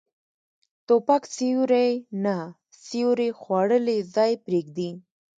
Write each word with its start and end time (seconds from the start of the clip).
توپک 0.87 1.21
سیوری 1.35 1.91
نه، 2.23 2.37
سیوری 2.85 3.29
خوړلی 3.39 3.99
ځای 4.15 4.31
پرېږدي. 4.45 4.89